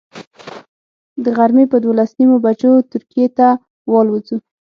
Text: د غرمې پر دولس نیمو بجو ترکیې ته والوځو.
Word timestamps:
د 1.23 1.25
غرمې 1.37 1.65
پر 1.71 1.79
دولس 1.83 2.11
نیمو 2.19 2.37
بجو 2.43 2.73
ترکیې 2.91 3.27
ته 3.37 3.47
والوځو. 3.91 4.37